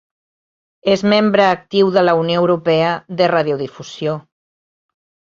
[0.93, 2.89] És membre actiu de la Unió Europea
[3.21, 4.17] de Radiodifusió.